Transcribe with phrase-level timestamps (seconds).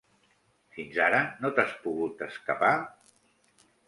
[0.77, 2.73] Fins ara no t'has pogut escapar?